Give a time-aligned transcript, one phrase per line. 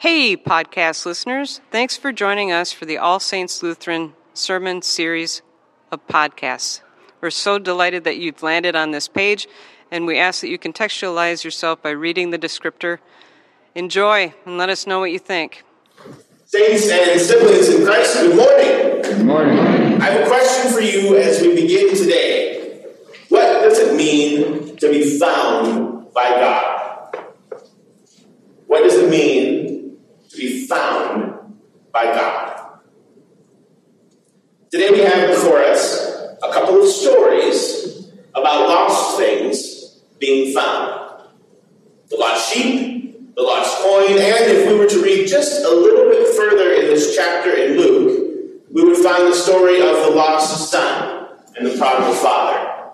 [0.00, 1.60] Hey, podcast listeners.
[1.72, 5.42] Thanks for joining us for the All Saints Lutheran Sermon Series
[5.90, 6.82] of podcasts.
[7.20, 9.48] We're so delighted that you've landed on this page,
[9.90, 12.98] and we ask that you contextualize yourself by reading the descriptor.
[13.74, 15.64] Enjoy and let us know what you think.
[16.44, 19.02] Saints and siblings in Christ, good morning.
[19.02, 19.58] Good morning.
[20.00, 22.84] I have a question for you as we begin today.
[23.30, 26.78] What does it mean to be found by God?
[28.68, 31.56] What does it mean to be found
[31.90, 32.78] by God?
[35.26, 41.24] Before us a couple of stories about lost things being found.
[42.08, 46.08] The lost sheep, the lost coin, and if we were to read just a little
[46.08, 50.70] bit further in this chapter in Luke, we would find the story of the lost
[50.70, 52.92] son and the prodigal father.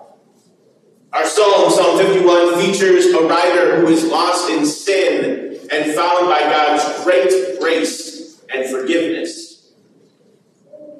[1.13, 6.39] Our psalm, Psalm 51, features a writer who is lost in sin and found by
[6.41, 9.44] God's great grace and forgiveness.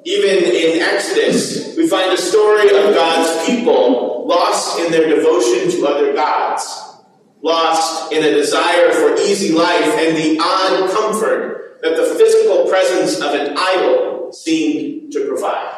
[0.06, 5.84] Even in Exodus, we find a story of God's people lost in their devotion to
[5.84, 7.02] other gods,
[7.42, 13.20] lost in a desire for easy life and the odd comfort that the physical presence
[13.20, 15.74] of an idol seemed to provide.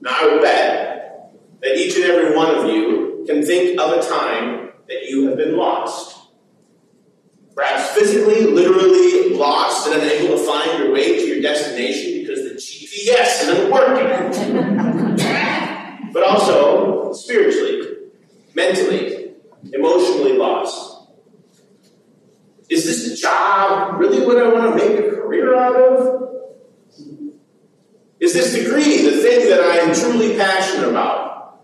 [0.00, 4.08] Now, I would bet that each and every one of you can think of a
[4.08, 6.19] time that you have been lost.
[7.60, 12.54] Perhaps physically, literally lost and unable to find your way to your destination because the
[12.54, 14.06] GPS isn't working.
[16.14, 17.98] but also spiritually,
[18.54, 19.34] mentally,
[19.74, 21.10] emotionally lost.
[22.70, 26.30] Is this job really what I want to make a career out of?
[28.20, 31.60] Is this degree the thing that I am truly passionate about?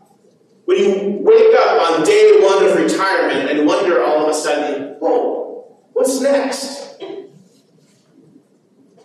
[0.67, 4.97] When you wake up on day one of retirement and wonder all of a sudden,
[4.99, 5.46] whoa,
[5.97, 7.01] what's next?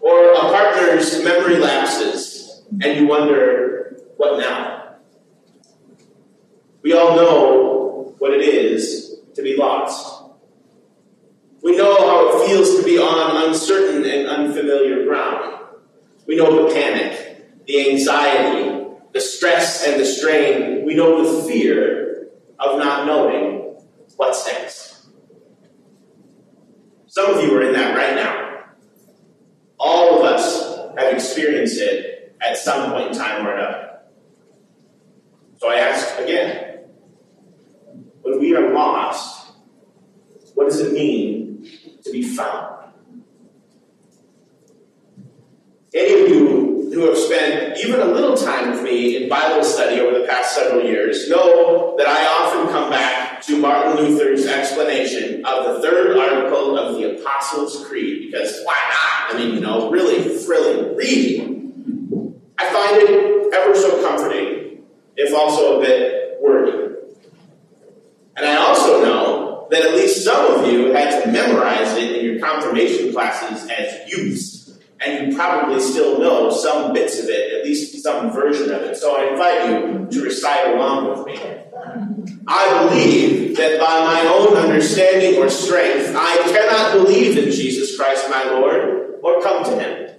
[0.01, 4.95] Or a partner's memory lapses and you wonder, what now?
[6.81, 10.21] We all know what it is to be lost.
[11.63, 15.63] We know how it feels to be on uncertain and unfamiliar ground.
[16.27, 20.85] We know the panic, the anxiety, the stress and the strain.
[20.85, 22.27] We know the fear
[22.59, 23.77] of not knowing
[24.17, 24.90] what's next.
[27.11, 28.63] Some of you are in that right now.
[29.77, 33.99] All of us have experienced it at some point in time or another.
[35.57, 36.85] So I ask again
[38.21, 39.51] when we are lost,
[40.55, 41.69] what does it mean
[42.01, 42.93] to be found?
[45.93, 49.99] Any of you who have spent even a little time with me in Bible study
[49.99, 55.43] over the past several years know that I often come back to Martin Luther's explanation
[55.45, 59.35] of the third article of the Apostles' Creed because why not?
[59.35, 62.39] I mean, you know, really thrilling reading.
[62.57, 64.83] I find it ever so comforting,
[65.17, 66.95] if also a bit wordy.
[68.37, 72.25] And I also know that at least some of you had to memorize it in
[72.25, 74.61] your confirmation classes as youths
[75.03, 78.95] and you probably still know some bits of it, at least some version of it.
[78.95, 81.39] So I invite you to recite along with me.
[82.47, 88.29] I believe that by my own understanding or strength, I cannot believe in Jesus Christ
[88.29, 90.15] my Lord or come to him.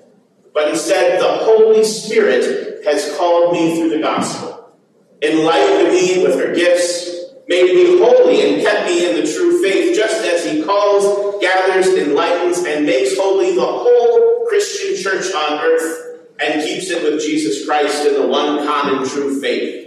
[0.54, 4.76] But instead, the Holy Spirit has called me through the gospel,
[5.22, 7.10] enlightened me with her gifts,
[7.48, 11.88] made me holy and kept me in the true faith, just as he calls, gathers,
[11.88, 17.64] enlightens, and makes holy the whole Christian church on earth and keeps it with Jesus
[17.66, 19.81] Christ in the one common true faith.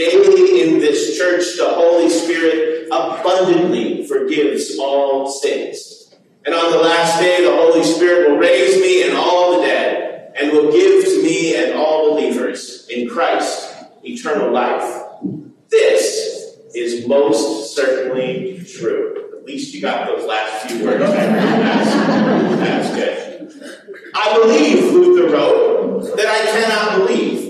[0.00, 6.14] Daily in this church, the Holy Spirit abundantly forgives all sins.
[6.46, 10.32] And on the last day, the Holy Spirit will raise me and all the dead
[10.36, 15.02] and will give to me and all believers in Christ eternal life.
[15.68, 19.36] This is most certainly true.
[19.36, 21.00] At least you got those last few words.
[21.00, 21.90] That's,
[22.56, 24.12] that's good.
[24.14, 27.40] I believe, Luther wrote, that I cannot believe.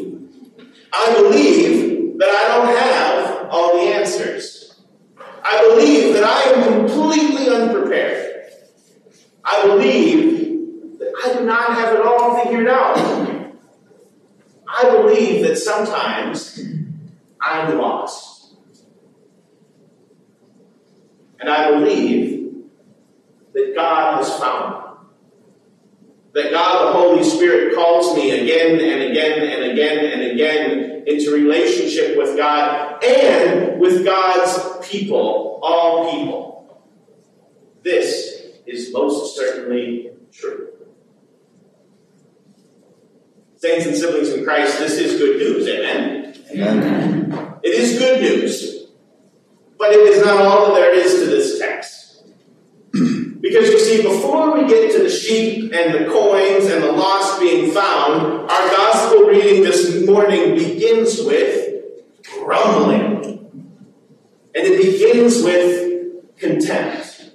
[0.93, 1.80] I believe
[2.21, 4.79] that I don't have all the answers.
[5.43, 8.45] I believe that I am completely unprepared.
[9.43, 12.99] I believe that I do not have it all figured out.
[14.69, 16.61] I believe that sometimes
[17.41, 18.53] I'm lost.
[21.41, 22.55] And I believe
[23.55, 24.91] that God has found me.
[26.35, 31.33] That God, the Holy Spirit, calls me again and again and again and again into
[31.33, 36.83] relationship with God and with God's people, all people.
[37.83, 40.69] This is is most certainly true.
[43.57, 45.69] Saints and siblings in Christ, this is good news.
[45.69, 46.35] Amen?
[46.53, 47.55] Amen.
[47.63, 48.87] It is good news.
[49.79, 52.25] But it is not all that there is to this text.
[52.93, 54.03] because you see,
[54.89, 60.07] to the sheep and the coins and the lost being found, our gospel reading this
[60.07, 61.85] morning begins with
[62.41, 63.21] grumbling.
[64.55, 67.31] And it begins with contempt.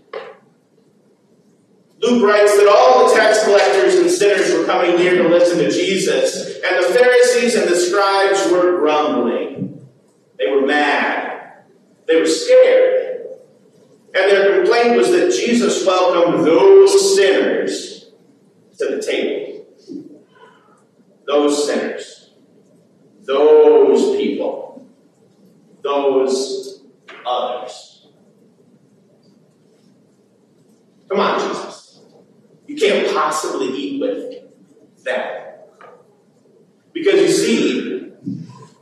[2.02, 5.72] Luke writes that all the tax collectors and sinners were coming near to listen to
[5.72, 9.88] Jesus, and the Pharisees and the scribes were grumbling.
[10.38, 11.64] They were mad.
[12.06, 13.28] They were scared.
[14.14, 18.12] And their complaint was that Jesus welcomed those sinners
[18.78, 19.66] to the table.
[21.36, 22.30] Those sinners.
[23.24, 24.88] Those people.
[25.84, 26.86] Those
[27.26, 28.08] others.
[31.10, 32.06] Come on, Jesus.
[32.68, 35.68] You can't possibly eat with that.
[36.94, 38.14] Because you see,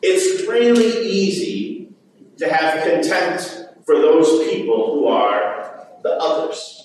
[0.04, 1.90] it's really easy
[2.38, 6.83] to have contempt for those people who are the others.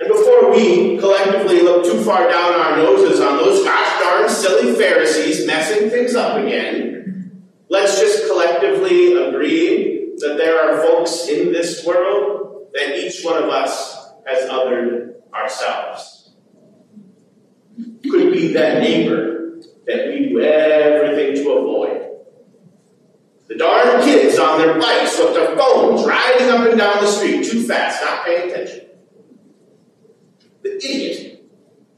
[0.00, 4.74] And before we collectively look too far down our noses on those gosh darn silly
[4.74, 11.84] Pharisees messing things up again, let's just collectively agree that there are folks in this
[11.84, 16.30] world that each one of us has othered ourselves.
[18.08, 22.08] Could be that neighbor that we do everything to avoid.
[23.48, 27.46] The darn kids on their bikes with their phones riding up and down the street
[27.46, 28.88] too fast, not paying attention.
[30.62, 31.44] The idiot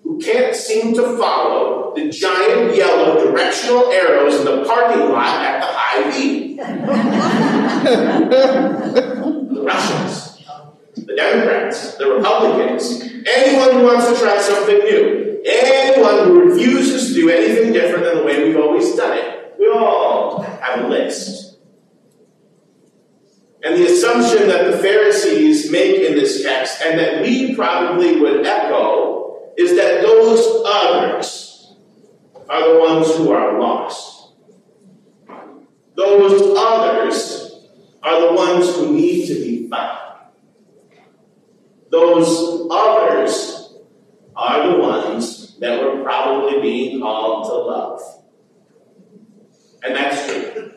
[0.05, 5.61] who can't seem to follow the giant yellow directional arrows in the parking lot at
[5.61, 6.57] the Hy-Vee.
[9.55, 10.39] the Russians,
[10.97, 15.43] the Democrats, the Republicans, Anyone who wants to try something new.
[15.45, 19.55] Anyone who refuses to do anything different than the way we've always done it.
[19.59, 21.59] We all have a list.
[23.63, 28.47] And the assumption that the Pharisees make in this text, and that we probably would
[28.47, 29.10] echo,
[29.61, 31.75] is that those others
[32.49, 34.33] are the ones who are lost.
[35.95, 37.69] Those others
[38.03, 39.99] are the ones who need to be found.
[41.91, 43.75] Those others
[44.35, 48.01] are the ones that we're probably being called to love.
[49.83, 50.73] And that's true.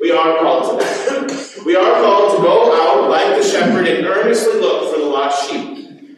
[0.00, 1.62] We are called to that.
[1.66, 5.50] We are called to go out like the shepherd and earnestly look for the lost
[5.50, 5.65] sheep.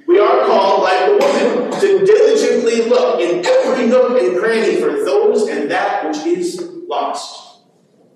[0.09, 5.05] We are called, like the woman, to diligently look in every nook and cranny for
[5.05, 7.61] those and that which is lost.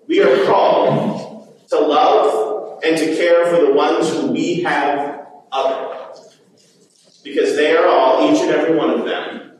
[0.08, 6.08] We are called to love and to care for the ones who we have other.
[7.22, 9.58] because they are all, each and every one of them,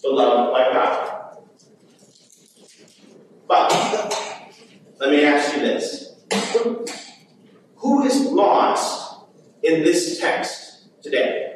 [0.00, 1.38] beloved by God.
[3.48, 3.72] But
[5.00, 6.14] let me ask you this
[7.78, 9.26] Who is lost
[9.64, 11.53] in this text today?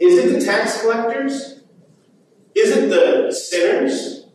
[0.00, 1.60] Is it the tax collectors?
[2.54, 4.26] Is it the sinners?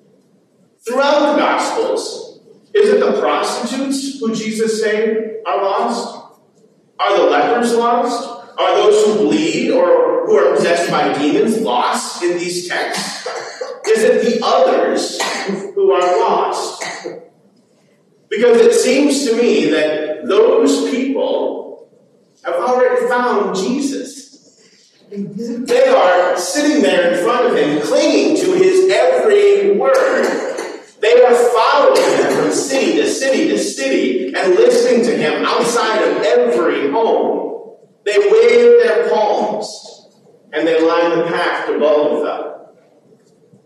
[0.85, 2.41] Throughout the Gospels,
[2.73, 6.37] is it the prostitutes who Jesus saved are lost?
[6.99, 8.29] Are the lepers lost?
[8.59, 13.27] Are those who bleed or who are possessed by demons lost in these texts?
[13.87, 15.21] Is it the others
[15.73, 16.83] who are lost?
[18.29, 21.89] Because it seems to me that those people
[22.43, 24.32] have already found Jesus.
[25.15, 30.25] They are sitting there in front of him, clinging to his every word.
[31.01, 36.01] They are following him from city to city to city and listening to him outside
[36.01, 37.77] of every home.
[38.03, 40.09] They wave their palms
[40.51, 42.69] and they line the path to Golgotha.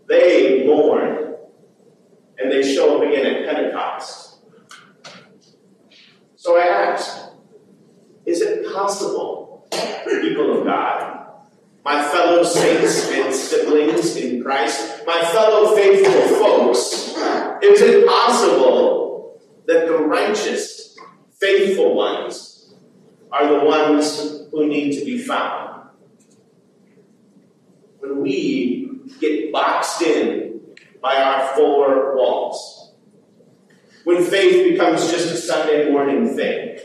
[0.06, 1.34] They mourn
[2.36, 4.40] and they show up again at Pentecost.
[6.36, 7.30] So I ask,
[8.26, 11.17] is it possible, people of God,
[11.88, 17.14] my fellow saints and siblings in Christ, my fellow faithful folks,
[17.62, 20.98] is it possible that the righteous,
[21.40, 22.74] faithful ones
[23.32, 25.88] are the ones who need to be found.
[28.00, 30.60] When we get boxed in
[31.00, 32.92] by our four walls,
[34.04, 36.77] when faith becomes just a Sunday morning thing,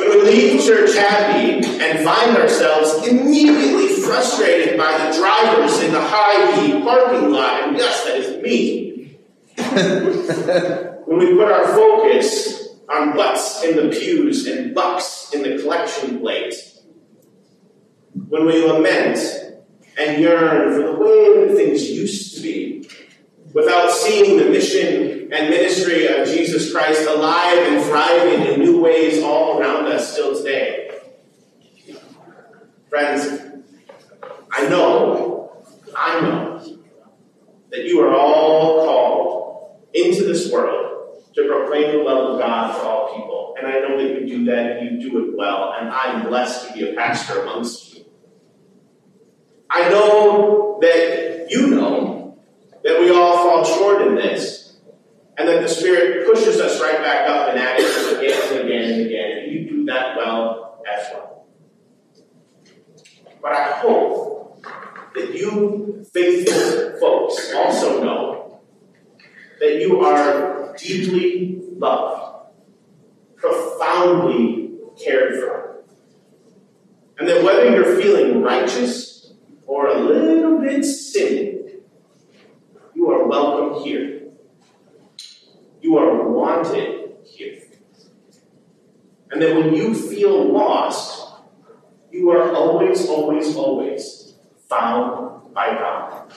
[0.00, 6.00] when we leave church happy and find ourselves immediately frustrated by the drivers in the
[6.00, 9.18] Hy-Vee parking lot, and yes, that is me.
[11.06, 16.20] when we put our focus on butts in the pews and bucks in the collection
[16.20, 16.54] plate.
[18.28, 19.18] when we lament
[19.98, 22.69] and yearn for the way that things used to be,
[23.52, 29.22] without seeing the mission and ministry of Jesus Christ alive and thriving in new ways
[29.22, 30.90] all around us still today.
[32.88, 33.40] Friends,
[34.52, 35.64] I know,
[35.96, 36.78] I know
[37.70, 42.86] that you are all called into this world to proclaim the love of God for
[42.86, 43.54] all people.
[43.58, 46.68] And I know that you do that and you do it well, and I'm blessed
[46.68, 48.04] to be a pastor amongst you.
[49.68, 52.09] I know that you know
[52.84, 54.76] that we all fall short in this,
[55.36, 58.90] and that the Spirit pushes us right back up and at it again and again
[58.92, 61.46] and again, and you do that well as well.
[63.42, 64.64] But I hope
[65.14, 68.60] that you faithful folks also know
[69.60, 72.52] that you are deeply loved,
[73.36, 74.72] profoundly
[75.02, 75.82] cared for,
[77.18, 79.32] and that whether you're feeling righteous
[79.66, 81.49] or a little bit sinning,
[83.30, 84.22] welcome here.
[85.80, 87.62] You are wanted here.
[89.30, 91.28] And that when you feel lost,
[92.10, 94.34] you are always, always, always
[94.68, 96.32] found by God.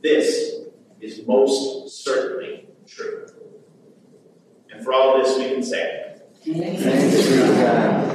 [0.00, 0.60] This
[1.00, 3.26] is most certainly true.
[4.70, 8.13] And for all this, we can say, God.